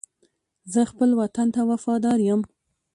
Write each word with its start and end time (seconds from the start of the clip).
زه 0.73 0.81
خپل 0.91 1.09
وطن 1.21 1.47
ته 1.55 1.61
وفادار 1.71 2.19
یم. 2.27 2.41